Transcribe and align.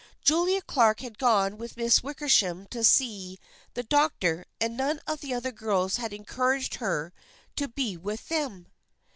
Julia 0.23 0.63
Clark 0.63 1.01
had 1.01 1.19
gone 1.19 1.59
with 1.59 1.77
Miss 1.77 2.01
Wickersham 2.01 2.65
to 2.71 2.83
see 2.83 3.37
the 3.75 3.83
doctor, 3.83 4.45
and 4.59 4.75
none 4.75 4.99
of 5.05 5.21
the 5.21 5.31
other 5.31 5.51
girls 5.51 5.97
had 5.97 6.11
encouraged 6.11 6.77
her 6.81 7.13
to 7.55 7.67
be 7.67 7.95
with 7.97 8.27
them. 8.27 8.65